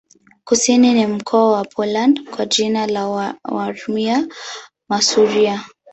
[0.43, 3.07] Kusini ni mkoa wa Poland kwa jina la
[3.49, 5.61] Warmia-Masuria.